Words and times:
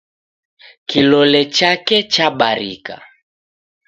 Kilole 0.89 1.41
chake 1.55 1.97
chabarika. 2.13 2.95